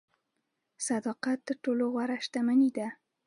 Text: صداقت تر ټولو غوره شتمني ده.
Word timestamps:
صداقت 0.87 1.37
تر 1.47 1.55
ټولو 1.63 1.83
غوره 1.93 2.17
شتمني 2.25 2.69
ده. 2.77 2.87